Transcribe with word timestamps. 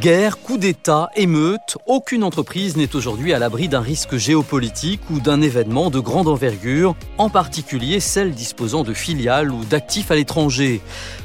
Guerre, 0.00 0.40
coup 0.40 0.58
d'État, 0.58 1.08
émeute, 1.14 1.78
aucune 1.86 2.24
entreprise 2.24 2.76
n'est 2.76 2.96
aujourd'hui 2.96 3.32
à 3.32 3.38
l'abri 3.38 3.68
d'un 3.68 3.80
risque 3.80 4.16
géopolitique 4.16 5.00
ou 5.08 5.20
d'un 5.20 5.40
événement 5.40 5.88
de 5.88 6.00
grande 6.00 6.26
envergure, 6.26 6.96
en 7.16 7.30
particulier 7.30 8.00
celle 8.00 8.32
disposant 8.32 8.82
de 8.82 8.92
filiales 8.92 9.52
ou 9.52 9.64
d'actifs 9.64 10.10
à 10.10 10.16
l'étranger. 10.16 10.80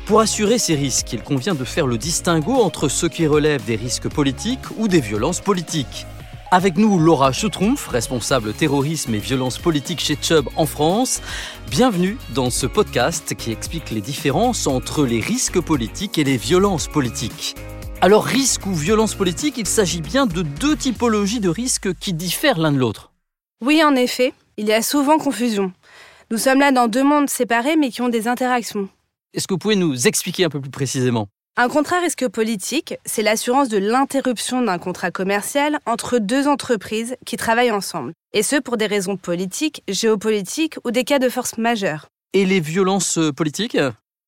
Pour 0.05 0.19
assurer 0.19 0.59
ces 0.59 0.75
risques, 0.75 1.11
il 1.13 1.23
convient 1.23 1.55
de 1.55 1.63
faire 1.63 1.87
le 1.87 1.97
distinguo 1.97 2.61
entre 2.61 2.89
ceux 2.89 3.09
qui 3.09 3.25
relèvent 3.25 3.65
des 3.65 3.75
risques 3.75 4.07
politiques 4.07 4.69
ou 4.77 4.87
des 4.87 5.01
violences 5.01 5.41
politiques. 5.41 6.05
Avec 6.51 6.77
nous, 6.77 6.99
Laura 6.99 7.31
Choutroumpf, 7.31 7.87
responsable 7.87 8.53
terrorisme 8.53 9.15
et 9.15 9.19
violence 9.19 9.57
politique 9.57 9.99
chez 9.99 10.17
Chubb 10.21 10.47
en 10.55 10.67
France. 10.67 11.21
Bienvenue 11.71 12.17
dans 12.35 12.51
ce 12.51 12.67
podcast 12.67 13.33
qui 13.35 13.51
explique 13.51 13.89
les 13.89 14.01
différences 14.01 14.67
entre 14.67 15.05
les 15.05 15.21
risques 15.21 15.59
politiques 15.59 16.19
et 16.19 16.23
les 16.23 16.37
violences 16.37 16.87
politiques. 16.87 17.55
Alors 18.01 18.23
risque 18.23 18.65
ou 18.65 18.73
violence 18.73 19.13
politique, 19.13 19.57
il 19.57 19.67
s'agit 19.67 19.99
bien 19.99 20.25
de 20.25 20.41
deux 20.41 20.77
typologies 20.77 21.41
de 21.41 21.49
risques 21.49 21.93
qui 21.95 22.13
diffèrent 22.13 22.57
l'un 22.57 22.71
de 22.71 22.77
l'autre. 22.77 23.11
Oui, 23.61 23.83
en 23.83 23.93
effet, 23.93 24.33
il 24.55 24.67
y 24.67 24.71
a 24.71 24.81
souvent 24.81 25.17
confusion. 25.17 25.73
Nous 26.31 26.37
sommes 26.37 26.61
là 26.61 26.71
dans 26.71 26.87
deux 26.87 27.03
mondes 27.03 27.29
séparés 27.29 27.75
mais 27.75 27.89
qui 27.89 28.01
ont 28.01 28.07
des 28.07 28.29
interactions. 28.29 28.87
Est-ce 29.33 29.47
que 29.47 29.53
vous 29.53 29.57
pouvez 29.57 29.75
nous 29.75 30.07
expliquer 30.07 30.45
un 30.45 30.49
peu 30.49 30.61
plus 30.61 30.71
précisément? 30.71 31.27
Un 31.57 31.67
contrat 31.67 31.99
risque 31.99 32.25
politique, 32.29 32.95
c'est 33.05 33.21
l'assurance 33.21 33.67
de 33.67 33.77
l'interruption 33.77 34.61
d'un 34.61 34.79
contrat 34.79 35.11
commercial 35.11 35.79
entre 35.85 36.19
deux 36.19 36.47
entreprises 36.47 37.17
qui 37.25 37.35
travaillent 37.35 37.71
ensemble, 37.71 38.13
et 38.31 38.43
ce 38.43 38.55
pour 38.55 38.77
des 38.77 38.85
raisons 38.85 39.17
politiques, 39.17 39.83
géopolitiques 39.89 40.77
ou 40.85 40.91
des 40.91 41.03
cas 41.03 41.19
de 41.19 41.27
force 41.27 41.57
majeure. 41.57 42.07
Et 42.31 42.45
les 42.45 42.61
violences 42.61 43.19
politiques? 43.35 43.77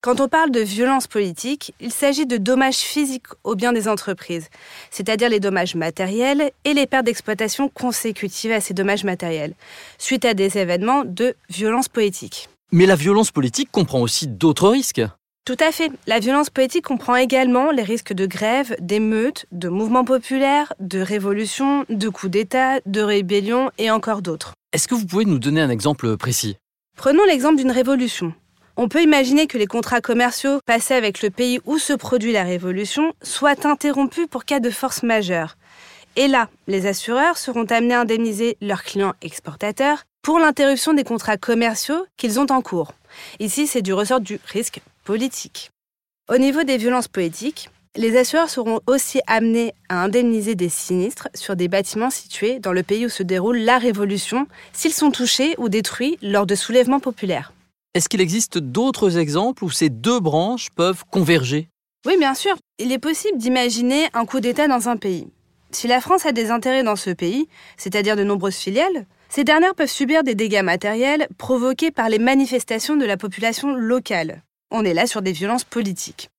Quand 0.01 0.19
on 0.19 0.27
parle 0.27 0.49
de 0.49 0.61
violence 0.61 1.05
politique, 1.05 1.75
il 1.79 1.91
s'agit 1.91 2.25
de 2.25 2.37
dommages 2.37 2.77
physiques 2.77 3.27
aux 3.43 3.53
biens 3.53 3.71
des 3.71 3.87
entreprises, 3.87 4.49
c'est-à-dire 4.89 5.29
les 5.29 5.39
dommages 5.39 5.75
matériels 5.75 6.51
et 6.65 6.73
les 6.73 6.87
pertes 6.87 7.05
d'exploitation 7.05 7.69
consécutives 7.69 8.51
à 8.51 8.61
ces 8.61 8.73
dommages 8.73 9.03
matériels, 9.03 9.53
suite 9.99 10.25
à 10.25 10.33
des 10.33 10.57
événements 10.57 11.03
de 11.05 11.35
violence 11.49 11.87
politique. 11.87 12.49
Mais 12.71 12.87
la 12.87 12.95
violence 12.95 13.29
politique 13.29 13.69
comprend 13.71 14.01
aussi 14.01 14.25
d'autres 14.27 14.69
risques. 14.69 15.03
Tout 15.45 15.57
à 15.59 15.71
fait. 15.71 15.91
La 16.07 16.19
violence 16.19 16.49
politique 16.49 16.85
comprend 16.85 17.15
également 17.15 17.69
les 17.69 17.83
risques 17.83 18.13
de 18.13 18.25
grève, 18.25 18.75
d'émeutes, 18.79 19.45
de 19.51 19.69
mouvements 19.69 20.05
populaires, 20.05 20.73
de 20.79 20.99
révolutions, 20.99 21.85
de 21.89 22.09
coups 22.09 22.31
d'État, 22.31 22.79
de 22.87 23.01
rébellions 23.01 23.69
et 23.77 23.91
encore 23.91 24.23
d'autres. 24.23 24.53
Est-ce 24.73 24.87
que 24.87 24.95
vous 24.95 25.05
pouvez 25.05 25.25
nous 25.25 25.39
donner 25.39 25.61
un 25.61 25.69
exemple 25.69 26.15
précis? 26.17 26.57
Prenons 26.95 27.25
l'exemple 27.25 27.57
d'une 27.57 27.71
révolution. 27.71 28.33
On 28.77 28.87
peut 28.87 29.03
imaginer 29.03 29.47
que 29.47 29.57
les 29.57 29.67
contrats 29.67 29.99
commerciaux 29.99 30.59
passés 30.65 30.93
avec 30.93 31.21
le 31.21 31.29
pays 31.29 31.59
où 31.65 31.77
se 31.77 31.93
produit 31.93 32.31
la 32.31 32.43
révolution 32.43 33.13
soient 33.21 33.67
interrompus 33.67 34.27
pour 34.29 34.45
cas 34.45 34.61
de 34.61 34.69
force 34.69 35.03
majeure. 35.03 35.57
Et 36.15 36.27
là, 36.27 36.49
les 36.67 36.85
assureurs 36.85 37.37
seront 37.37 37.65
amenés 37.65 37.95
à 37.95 38.01
indemniser 38.01 38.57
leurs 38.61 38.83
clients 38.83 39.13
exportateurs 39.21 40.03
pour 40.21 40.39
l'interruption 40.39 40.93
des 40.93 41.03
contrats 41.03 41.37
commerciaux 41.37 42.05
qu'ils 42.15 42.39
ont 42.39 42.47
en 42.49 42.61
cours. 42.61 42.93
Ici, 43.39 43.67
c'est 43.67 43.81
du 43.81 43.93
ressort 43.93 44.21
du 44.21 44.39
risque 44.45 44.81
politique. 45.03 45.71
Au 46.29 46.37
niveau 46.37 46.63
des 46.63 46.77
violences 46.77 47.07
politiques, 47.09 47.69
les 47.97 48.17
assureurs 48.17 48.49
seront 48.49 48.79
aussi 48.87 49.19
amenés 49.27 49.73
à 49.89 50.01
indemniser 50.01 50.55
des 50.55 50.69
sinistres 50.69 51.27
sur 51.33 51.57
des 51.57 51.67
bâtiments 51.67 52.09
situés 52.09 52.59
dans 52.59 52.71
le 52.71 52.83
pays 52.83 53.05
où 53.05 53.09
se 53.09 53.23
déroule 53.23 53.57
la 53.57 53.79
révolution 53.79 54.47
s'ils 54.71 54.93
sont 54.93 55.11
touchés 55.11 55.55
ou 55.57 55.67
détruits 55.67 56.17
lors 56.21 56.45
de 56.45 56.55
soulèvements 56.55 57.01
populaires. 57.01 57.51
Est-ce 57.93 58.07
qu'il 58.07 58.21
existe 58.21 58.57
d'autres 58.57 59.17
exemples 59.17 59.65
où 59.65 59.69
ces 59.69 59.89
deux 59.89 60.21
branches 60.21 60.69
peuvent 60.69 61.03
converger? 61.11 61.67
Oui, 62.05 62.17
bien 62.17 62.33
sûr. 62.33 62.55
Il 62.79 62.93
est 62.93 62.99
possible 62.99 63.37
d'imaginer 63.37 64.07
un 64.13 64.25
coup 64.25 64.39
d'État 64.39 64.69
dans 64.69 64.87
un 64.87 64.95
pays. 64.95 65.27
Si 65.71 65.87
la 65.87 65.99
France 65.99 66.25
a 66.25 66.31
des 66.31 66.51
intérêts 66.51 66.83
dans 66.83 66.95
ce 66.95 67.09
pays, 67.09 67.49
c'est-à-dire 67.75 68.15
de 68.15 68.23
nombreuses 68.23 68.55
filiales, 68.55 69.05
ces 69.27 69.43
dernières 69.43 69.75
peuvent 69.75 69.89
subir 69.89 70.23
des 70.23 70.35
dégâts 70.35 70.63
matériels 70.63 71.27
provoqués 71.37 71.91
par 71.91 72.07
les 72.07 72.17
manifestations 72.19 72.95
de 72.95 73.05
la 73.05 73.17
population 73.17 73.75
locale. 73.75 74.41
On 74.71 74.85
est 74.85 74.93
là 74.93 75.05
sur 75.05 75.21
des 75.21 75.33
violences 75.33 75.65
politiques. 75.65 76.29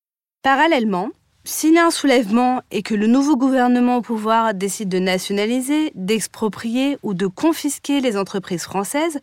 Parallèlement, 0.43 1.11
s'il 1.45 1.75
y 1.75 1.79
a 1.79 1.87
un 1.87 1.91
soulèvement 1.91 2.63
et 2.71 2.83
que 2.83 2.95
le 2.95 3.07
nouveau 3.07 3.37
gouvernement 3.37 3.97
au 3.97 4.03
pouvoir 4.03 4.55
décide 4.55 4.89
de 4.89 4.99
nationaliser, 4.99 5.93
d'exproprier 5.95 6.99
ou 7.03 7.15
de 7.15 7.27
confisquer 7.27 8.01
les 8.01 8.17
entreprises 8.17 8.63
françaises, 8.63 9.19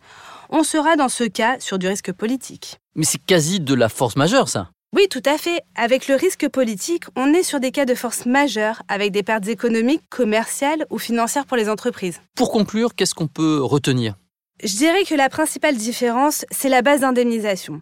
on 0.50 0.62
sera 0.62 0.96
dans 0.96 1.08
ce 1.08 1.24
cas 1.24 1.58
sur 1.60 1.78
du 1.78 1.88
risque 1.88 2.12
politique. 2.12 2.78
Mais 2.94 3.04
c'est 3.04 3.24
quasi 3.24 3.60
de 3.60 3.74
la 3.74 3.88
force 3.88 4.16
majeure, 4.16 4.48
ça. 4.48 4.70
Oui, 4.94 5.06
tout 5.08 5.22
à 5.24 5.38
fait. 5.38 5.62
Avec 5.76 6.08
le 6.08 6.16
risque 6.16 6.48
politique, 6.48 7.04
on 7.16 7.32
est 7.32 7.44
sur 7.44 7.60
des 7.60 7.70
cas 7.70 7.84
de 7.84 7.94
force 7.94 8.26
majeure, 8.26 8.82
avec 8.88 9.12
des 9.12 9.22
pertes 9.22 9.46
économiques, 9.46 10.02
commerciales 10.10 10.84
ou 10.90 10.98
financières 10.98 11.46
pour 11.46 11.56
les 11.56 11.68
entreprises. 11.68 12.20
Pour 12.34 12.50
conclure, 12.50 12.94
qu'est-ce 12.94 13.14
qu'on 13.14 13.28
peut 13.28 13.60
retenir? 13.62 14.16
Je 14.62 14.76
dirais 14.76 15.04
que 15.04 15.14
la 15.14 15.28
principale 15.28 15.76
différence, 15.76 16.44
c'est 16.50 16.68
la 16.68 16.82
base 16.82 17.00
d'indemnisation. 17.00 17.80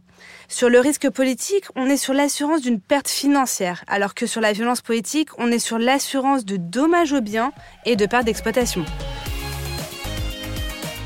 Sur 0.49 0.69
le 0.69 0.81
risque 0.81 1.11
politique, 1.11 1.65
on 1.77 1.87
est 1.87 1.97
sur 1.97 2.15
l'assurance 2.15 2.63
d'une 2.63 2.81
perte 2.81 3.09
financière, 3.09 3.85
alors 3.87 4.15
que 4.15 4.27
sur 4.27 4.41
la 4.41 4.53
violence 4.53 4.81
politique, 4.81 5.31
on 5.39 5.51
est 5.51 5.59
sur 5.59 5.79
l'assurance 5.79 6.45
de 6.45 6.57
dommages 6.57 7.13
aux 7.13 7.21
biens 7.21 7.53
et 7.85 7.97
de 7.97 8.07
perte 8.07 8.25
d'exploitation. 8.25 8.85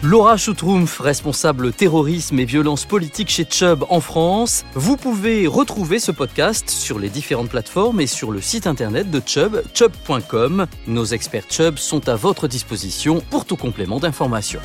Laura 0.03 0.37
Schuttrumpf, 0.37 0.99
responsable 0.99 1.72
terrorisme 1.72 2.37
et 2.41 2.44
violence 2.44 2.84
politique 2.84 3.28
chez 3.31 3.47
Chubb 3.49 3.84
en 3.88 4.00
France. 4.00 4.65
Vous 4.75 4.97
pouvez 4.97 5.47
retrouver 5.47 6.00
ce 6.00 6.11
podcast 6.11 6.69
sur 6.71 6.99
les 6.99 7.09
différentes 7.09 7.50
plateformes 7.50 8.00
et 8.00 8.09
sur 8.09 8.32
le 8.32 8.41
site 8.41 8.66
internet 8.66 9.12
de 9.12 9.22
Chubb, 9.25 9.62
chubb.com. 9.72 10.66
Nos 10.88 11.05
experts 11.05 11.47
Chubb 11.49 11.78
sont 11.78 12.09
à 12.09 12.16
votre 12.16 12.49
disposition 12.49 13.22
pour 13.31 13.44
tout 13.44 13.56
complément 13.56 14.00
d'information. 14.00 14.59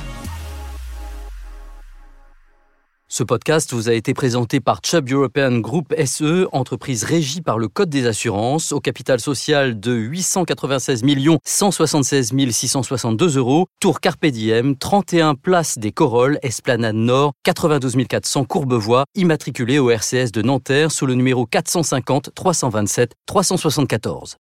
Ce 3.18 3.24
podcast 3.24 3.74
vous 3.74 3.90
a 3.90 3.94
été 3.94 4.14
présenté 4.14 4.60
par 4.60 4.82
Chubb 4.84 5.10
European 5.12 5.58
Group 5.58 5.92
SE, 6.06 6.46
entreprise 6.52 7.04
régie 7.04 7.42
par 7.42 7.58
le 7.58 7.68
Code 7.68 7.90
des 7.90 8.06
assurances, 8.06 8.72
au 8.72 8.80
capital 8.80 9.20
social 9.20 9.80
de 9.80 9.92
896 9.92 11.02
176 11.44 12.32
662 12.52 13.38
euros, 13.40 13.66
Tour 13.80 14.02
Carpe 14.02 14.28
Diem, 14.28 14.78
31 14.78 15.34
Place 15.34 15.80
des 15.80 15.92
Corolles, 15.92 16.38
Esplanade 16.44 16.94
Nord, 16.94 17.32
92 17.44 17.98
400 18.08 18.46
Courbevoie, 18.46 19.06
immatriculé 19.16 19.80
au 19.80 19.90
RCS 19.90 20.32
de 20.32 20.44
Nanterre 20.44 20.92
sous 20.92 21.08
le 21.08 21.16
numéro 21.16 21.48
450 21.48 22.36
327 22.36 23.14
374. 23.26 24.36